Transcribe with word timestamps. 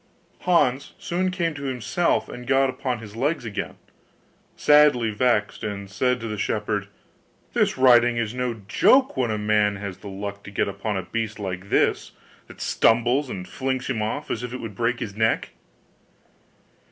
Hans 0.39 0.93
soon 0.97 1.29
came 1.29 1.53
to 1.53 1.65
himself, 1.65 2.27
and 2.27 2.47
got 2.47 2.71
upon 2.71 2.97
his 2.97 3.15
legs 3.15 3.45
again, 3.45 3.75
sadly 4.55 5.11
vexed, 5.11 5.63
and 5.63 5.91
said 5.91 6.19
to 6.21 6.27
the 6.27 6.39
shepherd, 6.39 6.87
'This 7.53 7.77
riding 7.77 8.17
is 8.17 8.33
no 8.33 8.55
joke, 8.67 9.15
when 9.15 9.29
a 9.29 9.37
man 9.37 9.75
has 9.75 9.99
the 9.99 10.09
luck 10.09 10.43
to 10.45 10.49
get 10.49 10.67
upon 10.67 10.97
a 10.97 11.03
beast 11.03 11.37
like 11.37 11.69
this 11.69 12.13
that 12.47 12.59
stumbles 12.61 13.29
and 13.29 13.47
flings 13.47 13.85
him 13.91 14.01
off 14.01 14.31
as 14.31 14.41
if 14.41 14.51
it 14.55 14.59
would 14.59 14.73
break 14.73 14.99
his 14.99 15.15
neck. 15.15 15.51